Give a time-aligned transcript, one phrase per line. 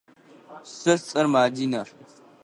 [0.79, 1.81] Сэ сцӏэр Мадинэ.